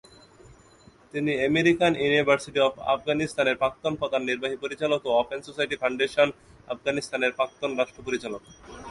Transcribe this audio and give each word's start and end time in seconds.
তিনি 1.13 1.31
American 1.49 1.93
university 2.03 2.59
of 2.67 2.73
আফগানিস্তানের 2.95 3.59
প্রাক্তন 3.61 3.93
প্রধান 4.01 4.21
নির্বাহী 4.29 4.57
পরিচালক 4.63 5.01
ও 5.05 5.11
ওপেন 5.21 5.39
সোসাইটি 5.47 5.75
ফাউন্ডেশন-আফগানিস্তানের 5.81 7.35
প্রাক্তন 7.37 7.71
রাষ্ট্র 7.79 8.01
পরিচালক। 8.07 8.41